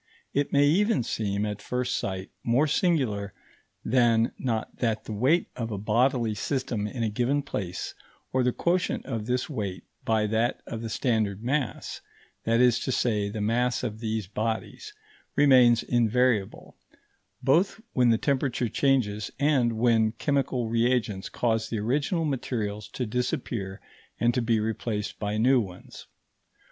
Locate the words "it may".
0.33-0.65